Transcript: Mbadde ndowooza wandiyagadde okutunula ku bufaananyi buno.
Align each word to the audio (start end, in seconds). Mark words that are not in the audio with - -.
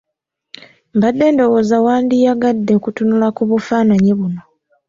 Mbadde 0.95 1.25
ndowooza 1.33 1.77
wandiyagadde 1.85 2.71
okutunula 2.79 3.27
ku 3.35 3.41
bufaananyi 3.49 4.13
buno. 4.19 4.41